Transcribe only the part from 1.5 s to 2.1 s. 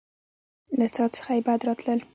راتلل.